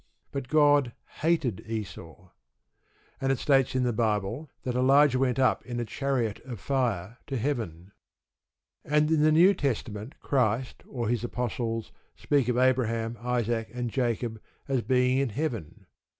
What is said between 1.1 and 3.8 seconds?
hated Esau. And it states